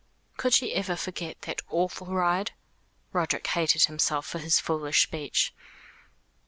Could 0.35 0.55
she 0.55 0.73
ever 0.73 0.95
forget 0.95 1.43
that 1.43 1.61
awful 1.69 2.07
ride? 2.07 2.53
Roderick 3.13 3.45
hated 3.45 3.83
himself 3.83 4.25
for 4.25 4.39
his 4.39 4.59
foolish 4.59 5.03
speech. 5.03 5.53